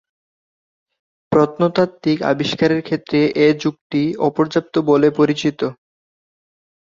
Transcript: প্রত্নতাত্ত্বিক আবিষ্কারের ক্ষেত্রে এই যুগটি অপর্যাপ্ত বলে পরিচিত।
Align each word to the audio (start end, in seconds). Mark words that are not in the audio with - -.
প্রত্নতাত্ত্বিক 1.31 2.17
আবিষ্কারের 2.31 2.81
ক্ষেত্রে 2.83 3.19
এই 3.43 3.53
যুগটি 3.61 4.01
অপর্যাপ্ত 4.27 4.75
বলে 4.89 5.07
পরিচিত। 5.19 5.59